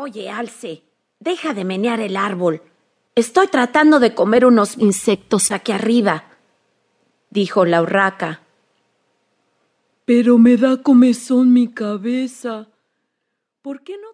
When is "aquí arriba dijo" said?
5.50-7.64